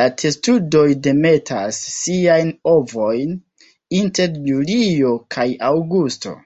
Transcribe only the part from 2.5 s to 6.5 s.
ovojn inter julio kaj aŭgusto.